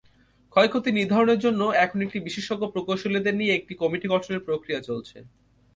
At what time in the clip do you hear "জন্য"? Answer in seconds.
1.45-1.61